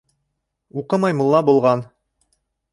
[0.83, 1.87] Уҡымай мулла булған